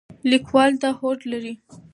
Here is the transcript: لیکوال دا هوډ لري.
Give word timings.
لیکوال 0.31 0.71
دا 0.81 0.89
هوډ 0.99 1.19
لري. 1.31 1.53